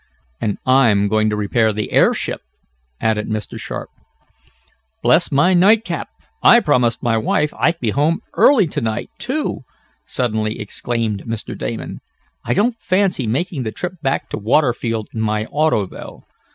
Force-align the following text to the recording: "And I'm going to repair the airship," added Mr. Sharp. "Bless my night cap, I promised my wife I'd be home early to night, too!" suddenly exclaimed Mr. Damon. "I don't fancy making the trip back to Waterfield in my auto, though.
"And 0.41 0.57
I'm 0.65 1.07
going 1.07 1.29
to 1.29 1.35
repair 1.35 1.71
the 1.71 1.91
airship," 1.91 2.41
added 2.99 3.29
Mr. 3.29 3.59
Sharp. 3.59 3.91
"Bless 5.03 5.31
my 5.31 5.53
night 5.53 5.85
cap, 5.85 6.09
I 6.41 6.59
promised 6.59 7.03
my 7.03 7.19
wife 7.19 7.53
I'd 7.55 7.79
be 7.79 7.91
home 7.91 8.21
early 8.33 8.65
to 8.69 8.81
night, 8.81 9.11
too!" 9.19 9.59
suddenly 10.07 10.59
exclaimed 10.59 11.25
Mr. 11.27 11.55
Damon. 11.55 11.99
"I 12.43 12.55
don't 12.55 12.81
fancy 12.81 13.27
making 13.27 13.61
the 13.61 13.71
trip 13.71 13.93
back 14.01 14.27
to 14.31 14.39
Waterfield 14.39 15.07
in 15.13 15.21
my 15.21 15.45
auto, 15.51 15.85
though. 15.85 16.23